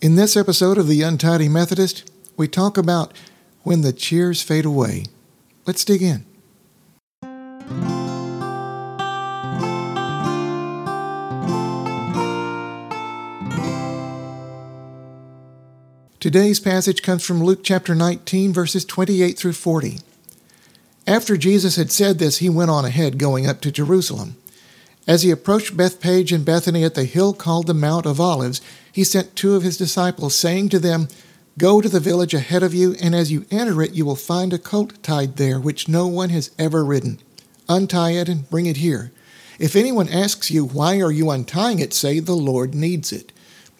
In 0.00 0.14
this 0.14 0.36
episode 0.36 0.78
of 0.78 0.86
The 0.86 1.02
Untidy 1.02 1.48
Methodist, 1.48 2.08
we 2.36 2.46
talk 2.46 2.78
about 2.78 3.12
when 3.64 3.80
the 3.80 3.92
cheers 3.92 4.40
fade 4.40 4.64
away. 4.64 5.06
Let's 5.66 5.84
dig 5.84 6.02
in. 6.02 6.24
Today's 16.20 16.60
passage 16.60 17.02
comes 17.02 17.24
from 17.24 17.42
Luke 17.42 17.64
chapter 17.64 17.96
19, 17.96 18.52
verses 18.52 18.84
28 18.84 19.36
through 19.36 19.54
40. 19.54 19.98
After 21.08 21.36
Jesus 21.36 21.74
had 21.74 21.90
said 21.90 22.20
this, 22.20 22.38
he 22.38 22.48
went 22.48 22.70
on 22.70 22.84
ahead, 22.84 23.18
going 23.18 23.48
up 23.48 23.60
to 23.62 23.72
Jerusalem. 23.72 24.36
As 25.08 25.22
he 25.22 25.30
approached 25.30 25.74
Bethphage 25.74 26.32
and 26.32 26.44
Bethany 26.44 26.84
at 26.84 26.94
the 26.94 27.04
hill 27.04 27.32
called 27.32 27.66
the 27.66 27.72
Mount 27.72 28.04
of 28.04 28.20
Olives, 28.20 28.60
he 28.92 29.02
sent 29.02 29.34
two 29.34 29.56
of 29.56 29.62
his 29.62 29.78
disciples, 29.78 30.34
saying 30.34 30.68
to 30.68 30.78
them, 30.78 31.08
Go 31.56 31.80
to 31.80 31.88
the 31.88 31.98
village 31.98 32.34
ahead 32.34 32.62
of 32.62 32.74
you, 32.74 32.94
and 33.00 33.14
as 33.14 33.32
you 33.32 33.46
enter 33.50 33.82
it, 33.82 33.94
you 33.94 34.04
will 34.04 34.16
find 34.16 34.52
a 34.52 34.58
colt 34.58 35.02
tied 35.02 35.36
there, 35.36 35.58
which 35.58 35.88
no 35.88 36.06
one 36.06 36.28
has 36.28 36.50
ever 36.58 36.84
ridden. 36.84 37.20
Untie 37.70 38.12
it 38.12 38.28
and 38.28 38.48
bring 38.50 38.66
it 38.66 38.76
here. 38.76 39.10
If 39.58 39.74
anyone 39.74 40.10
asks 40.10 40.50
you, 40.50 40.66
Why 40.66 41.00
are 41.00 41.10
you 41.10 41.30
untying 41.30 41.78
it? 41.78 41.94
say, 41.94 42.20
The 42.20 42.34
Lord 42.34 42.74
needs 42.74 43.10
it. 43.10 43.32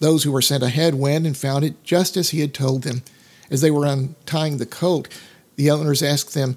Those 0.00 0.24
who 0.24 0.30
were 0.30 0.42
sent 0.42 0.62
ahead 0.62 0.94
went 0.94 1.26
and 1.26 1.34
found 1.34 1.64
it 1.64 1.82
just 1.82 2.18
as 2.18 2.30
he 2.30 2.40
had 2.40 2.52
told 2.52 2.82
them. 2.82 3.02
As 3.50 3.62
they 3.62 3.70
were 3.70 3.86
untying 3.86 4.58
the 4.58 4.66
colt, 4.66 5.08
the 5.56 5.70
owners 5.70 6.02
asked 6.02 6.34
them, 6.34 6.56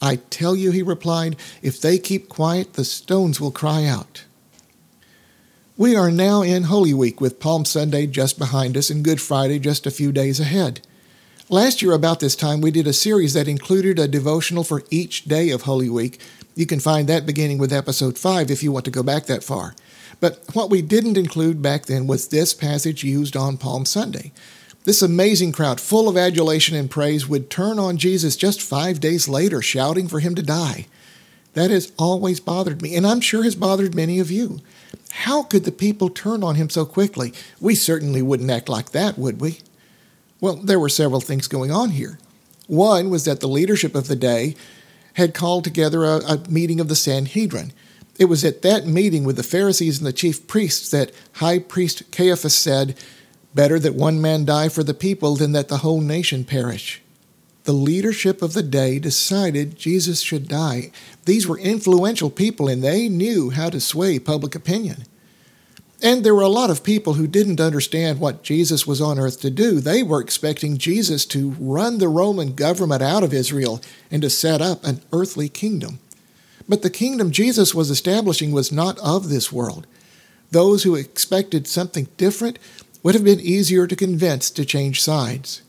I 0.00 0.16
tell 0.30 0.54
you, 0.54 0.70
he 0.70 0.82
replied, 0.82 1.36
if 1.62 1.80
they 1.80 1.98
keep 1.98 2.28
quiet, 2.28 2.74
the 2.74 2.84
stones 2.84 3.40
will 3.40 3.50
cry 3.50 3.84
out. 3.84 4.24
We 5.76 5.94
are 5.94 6.10
now 6.10 6.42
in 6.42 6.64
Holy 6.64 6.92
Week 6.92 7.20
with 7.20 7.40
Palm 7.40 7.64
Sunday 7.64 8.06
just 8.06 8.38
behind 8.38 8.76
us 8.76 8.90
and 8.90 9.04
Good 9.04 9.20
Friday 9.20 9.58
just 9.58 9.86
a 9.86 9.92
few 9.92 10.10
days 10.12 10.40
ahead. 10.40 10.80
Last 11.50 11.80
year, 11.80 11.92
about 11.92 12.20
this 12.20 12.36
time, 12.36 12.60
we 12.60 12.70
did 12.70 12.86
a 12.86 12.92
series 12.92 13.32
that 13.34 13.48
included 13.48 13.98
a 13.98 14.06
devotional 14.06 14.64
for 14.64 14.82
each 14.90 15.24
day 15.24 15.50
of 15.50 15.62
Holy 15.62 15.88
Week. 15.88 16.20
You 16.54 16.66
can 16.66 16.80
find 16.80 17.08
that 17.08 17.26
beginning 17.26 17.58
with 17.58 17.72
episode 17.72 18.18
5 18.18 18.50
if 18.50 18.62
you 18.62 18.70
want 18.70 18.84
to 18.84 18.90
go 18.90 19.02
back 19.02 19.26
that 19.26 19.44
far. 19.44 19.74
But 20.20 20.44
what 20.52 20.68
we 20.68 20.82
didn't 20.82 21.16
include 21.16 21.62
back 21.62 21.86
then 21.86 22.06
was 22.06 22.28
this 22.28 22.52
passage 22.54 23.04
used 23.04 23.36
on 23.36 23.56
Palm 23.56 23.84
Sunday. 23.86 24.32
This 24.84 25.02
amazing 25.02 25.52
crowd, 25.52 25.80
full 25.80 26.08
of 26.08 26.16
adulation 26.16 26.76
and 26.76 26.90
praise, 26.90 27.28
would 27.28 27.50
turn 27.50 27.78
on 27.78 27.98
Jesus 27.98 28.36
just 28.36 28.62
five 28.62 29.00
days 29.00 29.28
later, 29.28 29.60
shouting 29.60 30.08
for 30.08 30.20
him 30.20 30.34
to 30.34 30.42
die. 30.42 30.86
That 31.54 31.70
has 31.70 31.92
always 31.98 32.40
bothered 32.40 32.80
me, 32.80 32.94
and 32.94 33.06
I'm 33.06 33.20
sure 33.20 33.42
has 33.42 33.54
bothered 33.54 33.94
many 33.94 34.18
of 34.18 34.30
you. 34.30 34.60
How 35.10 35.42
could 35.42 35.64
the 35.64 35.72
people 35.72 36.08
turn 36.08 36.42
on 36.42 36.54
him 36.54 36.70
so 36.70 36.84
quickly? 36.84 37.32
We 37.60 37.74
certainly 37.74 38.22
wouldn't 38.22 38.50
act 38.50 38.68
like 38.68 38.92
that, 38.92 39.18
would 39.18 39.40
we? 39.40 39.60
Well, 40.40 40.56
there 40.56 40.78
were 40.78 40.88
several 40.88 41.20
things 41.20 41.48
going 41.48 41.70
on 41.70 41.90
here. 41.90 42.18
One 42.68 43.10
was 43.10 43.24
that 43.24 43.40
the 43.40 43.48
leadership 43.48 43.94
of 43.94 44.08
the 44.08 44.16
day 44.16 44.54
had 45.14 45.34
called 45.34 45.64
together 45.64 46.04
a, 46.04 46.18
a, 46.18 46.48
meeting 46.48 46.78
of 46.78 46.88
the 46.88 46.94
Sanhedrin. 46.94 47.72
It 48.18 48.26
was 48.26 48.44
at 48.44 48.62
that 48.62 48.86
meeting 48.86 49.24
with 49.24 49.36
the 49.36 49.42
Pharisees 49.42 49.98
and 49.98 50.06
the 50.06 50.12
chief 50.12 50.46
priests 50.46 50.90
that 50.90 51.10
High 51.34 51.58
Priest 51.58 52.10
Caiaphas 52.12 52.56
said, 52.56 52.96
Better 53.54 53.78
that 53.78 53.94
one 53.94 54.20
man 54.20 54.44
die 54.44 54.68
for 54.68 54.82
the 54.82 54.94
people 54.94 55.36
than 55.36 55.52
that 55.52 55.68
the 55.68 55.78
whole 55.78 56.00
nation 56.00 56.44
perish. 56.44 57.02
The 57.64 57.72
leadership 57.72 58.40
of 58.40 58.54
the 58.54 58.62
day 58.62 58.98
decided 58.98 59.76
Jesus 59.76 60.22
should 60.22 60.48
die. 60.48 60.90
These 61.24 61.46
were 61.46 61.58
influential 61.58 62.30
people 62.30 62.68
and 62.68 62.82
they 62.82 63.08
knew 63.08 63.50
how 63.50 63.68
to 63.70 63.80
sway 63.80 64.18
public 64.18 64.54
opinion. 64.54 65.04
And 66.02 66.24
there 66.24 66.34
were 66.34 66.42
a 66.42 66.48
lot 66.48 66.70
of 66.70 66.84
people 66.84 67.14
who 67.14 67.26
didn't 67.26 67.60
understand 67.60 68.20
what 68.20 68.42
Jesus 68.42 68.86
was 68.86 69.00
on 69.00 69.18
earth 69.18 69.40
to 69.40 69.50
do. 69.50 69.80
They 69.80 70.02
were 70.02 70.20
expecting 70.20 70.78
Jesus 70.78 71.26
to 71.26 71.56
run 71.58 71.98
the 71.98 72.08
Roman 72.08 72.54
government 72.54 73.02
out 73.02 73.24
of 73.24 73.34
Israel 73.34 73.82
and 74.10 74.22
to 74.22 74.30
set 74.30 74.62
up 74.62 74.84
an 74.84 75.02
earthly 75.12 75.48
kingdom. 75.48 75.98
But 76.68 76.82
the 76.82 76.90
kingdom 76.90 77.32
Jesus 77.32 77.74
was 77.74 77.90
establishing 77.90 78.52
was 78.52 78.70
not 78.70 78.98
of 79.00 79.28
this 79.28 79.50
world. 79.50 79.86
Those 80.50 80.84
who 80.84 80.94
expected 80.94 81.66
something 81.66 82.08
different 82.16 82.58
would 83.08 83.14
have 83.14 83.24
been 83.24 83.40
easier 83.40 83.86
to 83.86 83.96
convince 83.96 84.50
to 84.50 84.66
change 84.66 85.00
sides. 85.00 85.62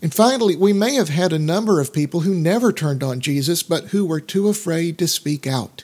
And 0.00 0.14
finally, 0.14 0.54
we 0.54 0.72
may 0.72 0.94
have 0.94 1.08
had 1.08 1.32
a 1.32 1.36
number 1.36 1.80
of 1.80 1.92
people 1.92 2.20
who 2.20 2.32
never 2.32 2.72
turned 2.72 3.02
on 3.02 3.18
Jesus, 3.18 3.64
but 3.64 3.86
who 3.86 4.06
were 4.06 4.20
too 4.20 4.48
afraid 4.48 4.96
to 4.98 5.08
speak 5.08 5.48
out. 5.48 5.82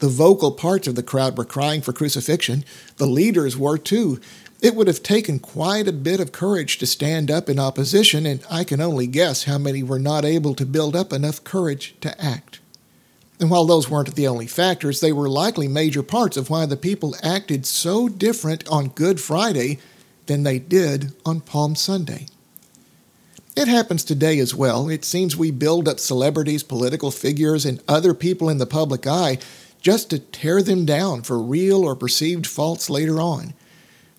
The 0.00 0.08
vocal 0.08 0.50
parts 0.50 0.88
of 0.88 0.96
the 0.96 1.04
crowd 1.04 1.38
were 1.38 1.44
crying 1.44 1.82
for 1.82 1.92
crucifixion. 1.92 2.64
The 2.96 3.06
leaders 3.06 3.56
were 3.56 3.78
too. 3.78 4.20
It 4.60 4.74
would 4.74 4.88
have 4.88 5.04
taken 5.04 5.38
quite 5.38 5.86
a 5.86 5.92
bit 5.92 6.18
of 6.18 6.32
courage 6.32 6.78
to 6.78 6.86
stand 6.88 7.30
up 7.30 7.48
in 7.48 7.60
opposition, 7.60 8.26
and 8.26 8.44
I 8.50 8.64
can 8.64 8.80
only 8.80 9.06
guess 9.06 9.44
how 9.44 9.58
many 9.58 9.84
were 9.84 10.00
not 10.00 10.24
able 10.24 10.56
to 10.56 10.66
build 10.66 10.96
up 10.96 11.12
enough 11.12 11.44
courage 11.44 11.94
to 12.00 12.20
act. 12.20 12.58
And 13.38 13.50
while 13.50 13.66
those 13.66 13.88
weren't 13.88 14.12
the 14.16 14.26
only 14.26 14.48
factors, 14.48 14.98
they 14.98 15.12
were 15.12 15.28
likely 15.28 15.68
major 15.68 16.02
parts 16.02 16.36
of 16.36 16.50
why 16.50 16.66
the 16.66 16.76
people 16.76 17.14
acted 17.22 17.64
so 17.64 18.08
different 18.08 18.66
on 18.68 18.88
Good 18.88 19.20
Friday 19.20 19.78
than 20.28 20.44
they 20.44 20.58
did 20.58 21.12
on 21.26 21.40
Palm 21.40 21.74
Sunday. 21.74 22.26
It 23.56 23.66
happens 23.66 24.04
today 24.04 24.38
as 24.38 24.54
well. 24.54 24.88
It 24.88 25.04
seems 25.04 25.36
we 25.36 25.50
build 25.50 25.88
up 25.88 25.98
celebrities, 25.98 26.62
political 26.62 27.10
figures, 27.10 27.66
and 27.66 27.82
other 27.88 28.14
people 28.14 28.48
in 28.48 28.58
the 28.58 28.66
public 28.66 29.04
eye 29.04 29.38
just 29.80 30.10
to 30.10 30.20
tear 30.20 30.62
them 30.62 30.84
down 30.84 31.22
for 31.22 31.40
real 31.40 31.82
or 31.82 31.96
perceived 31.96 32.46
faults 32.46 32.88
later 32.88 33.20
on. 33.20 33.54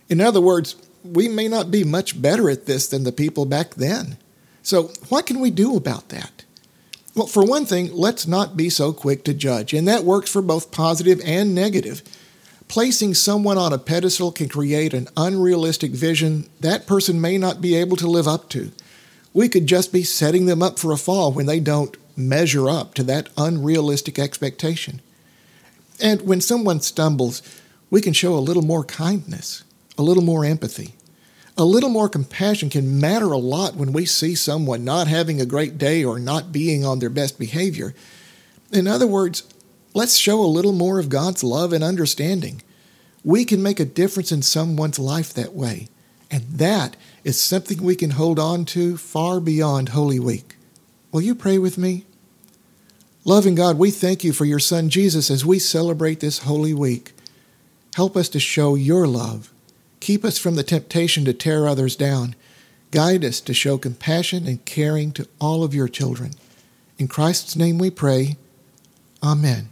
In 0.09 0.19
other 0.19 0.41
words, 0.41 0.75
we 1.03 1.29
may 1.29 1.47
not 1.47 1.71
be 1.71 1.85
much 1.85 2.21
better 2.21 2.49
at 2.49 2.65
this 2.65 2.87
than 2.87 3.03
the 3.03 3.11
people 3.13 3.45
back 3.45 3.75
then. 3.75 4.17
So, 4.61 4.91
what 5.07 5.25
can 5.25 5.39
we 5.39 5.51
do 5.51 5.77
about 5.77 6.09
that? 6.09 6.43
Well, 7.15 7.27
for 7.27 7.43
one 7.43 7.65
thing, 7.65 7.93
let's 7.93 8.27
not 8.27 8.57
be 8.57 8.69
so 8.69 8.93
quick 8.93 9.23
to 9.23 9.33
judge, 9.33 9.73
and 9.73 9.87
that 9.87 10.03
works 10.03 10.31
for 10.31 10.41
both 10.41 10.71
positive 10.71 11.21
and 11.23 11.55
negative. 11.55 12.01
Placing 12.69 13.15
someone 13.15 13.57
on 13.57 13.73
a 13.73 13.79
pedestal 13.79 14.31
can 14.31 14.47
create 14.47 14.93
an 14.93 15.07
unrealistic 15.17 15.91
vision 15.91 16.47
that 16.59 16.85
person 16.85 17.19
may 17.19 17.35
not 17.35 17.61
be 17.61 17.73
able 17.73 17.97
to 17.97 18.07
live 18.07 18.27
up 18.27 18.47
to. 18.49 18.71
We 19.33 19.49
could 19.49 19.65
just 19.65 19.91
be 19.91 20.03
setting 20.03 20.45
them 20.45 20.61
up 20.61 20.77
for 20.77 20.91
a 20.91 20.97
fall 20.97 21.31
when 21.31 21.47
they 21.47 21.59
don't 21.59 21.97
measure 22.15 22.69
up 22.69 22.93
to 22.93 23.03
that 23.05 23.29
unrealistic 23.37 24.19
expectation. 24.19 25.01
And 25.99 26.21
when 26.21 26.41
someone 26.41 26.79
stumbles, 26.81 27.41
we 27.89 28.01
can 28.01 28.13
show 28.13 28.35
a 28.35 28.39
little 28.39 28.61
more 28.61 28.83
kindness, 28.83 29.63
a 29.97 30.03
little 30.03 30.23
more 30.23 30.45
empathy. 30.45 30.93
A 31.57 31.65
little 31.65 31.89
more 31.89 32.07
compassion 32.07 32.69
can 32.69 33.01
matter 33.01 33.31
a 33.31 33.37
lot 33.39 33.77
when 33.77 33.93
we 33.93 34.05
see 34.05 34.35
someone 34.35 34.85
not 34.85 35.07
having 35.07 35.41
a 35.41 35.45
great 35.45 35.79
day 35.79 36.03
or 36.03 36.19
not 36.19 36.51
being 36.51 36.85
on 36.85 36.99
their 36.99 37.09
best 37.09 37.39
behavior. 37.39 37.95
In 38.71 38.87
other 38.87 39.07
words, 39.07 39.43
Let's 39.99 40.15
show 40.15 40.39
a 40.39 40.47
little 40.47 40.71
more 40.71 40.97
of 40.97 41.09
God's 41.09 41.43
love 41.43 41.73
and 41.73 41.83
understanding. 41.83 42.61
We 43.21 43.43
can 43.43 43.61
make 43.61 43.81
a 43.81 43.85
difference 43.85 44.31
in 44.31 44.43
someone's 44.43 44.97
life 44.97 45.33
that 45.33 45.53
way. 45.53 45.89
And 46.31 46.43
that 46.43 46.95
is 47.25 47.37
something 47.37 47.83
we 47.83 47.97
can 47.97 48.11
hold 48.11 48.39
on 48.39 48.63
to 48.67 48.95
far 48.95 49.41
beyond 49.41 49.89
Holy 49.89 50.17
Week. 50.17 50.55
Will 51.11 51.19
you 51.19 51.35
pray 51.35 51.57
with 51.57 51.77
me? 51.77 52.05
Loving 53.25 53.55
God, 53.55 53.77
we 53.77 53.91
thank 53.91 54.23
you 54.23 54.31
for 54.31 54.45
your 54.45 54.57
Son 54.57 54.89
Jesus 54.89 55.29
as 55.29 55.45
we 55.45 55.59
celebrate 55.59 56.21
this 56.21 56.39
Holy 56.39 56.73
Week. 56.73 57.11
Help 57.95 58.15
us 58.15 58.29
to 58.29 58.39
show 58.39 58.75
your 58.75 59.05
love. 59.05 59.51
Keep 59.99 60.23
us 60.23 60.37
from 60.37 60.55
the 60.55 60.63
temptation 60.63 61.25
to 61.25 61.33
tear 61.33 61.67
others 61.67 61.97
down. 61.97 62.35
Guide 62.91 63.25
us 63.25 63.41
to 63.41 63.53
show 63.53 63.77
compassion 63.77 64.47
and 64.47 64.63
caring 64.63 65.11
to 65.11 65.27
all 65.41 65.61
of 65.61 65.73
your 65.73 65.89
children. 65.89 66.35
In 66.97 67.09
Christ's 67.09 67.57
name 67.57 67.77
we 67.77 67.89
pray. 67.89 68.37
Amen. 69.21 69.67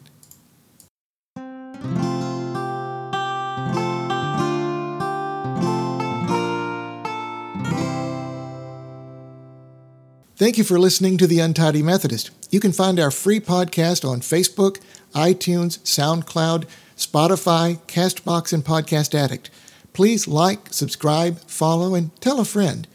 Thank 10.38 10.60
you 10.60 10.64
for 10.64 10.78
listening 10.78 11.18
to 11.18 11.26
The 11.26 11.40
Untidy 11.40 11.82
Methodist. 11.82 12.30
You 12.52 12.60
can 12.60 12.72
find 12.72 13.00
our 13.00 13.10
free 13.10 13.40
podcast 13.40 14.08
on 14.08 14.22
Facebook, 14.22 14.80
iTunes, 15.16 15.80
SoundCloud, 15.80 16.66
Spotify, 16.96 17.80
Castbox, 17.88 18.54
and 18.54 18.64
Podcast 18.64 19.16
Addict. 19.16 19.50
Please 19.94 20.28
like, 20.28 20.72
subscribe, 20.72 21.40
follow, 21.48 21.96
and 21.96 22.16
tell 22.22 22.40
a 22.40 22.46
friend. 22.46 22.88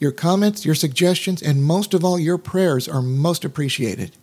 Your 0.00 0.10
comments, 0.10 0.66
your 0.66 0.74
suggestions, 0.74 1.40
and 1.40 1.62
most 1.62 1.94
of 1.94 2.04
all, 2.04 2.18
your 2.18 2.36
prayers 2.36 2.88
are 2.88 3.00
most 3.00 3.44
appreciated. 3.44 4.16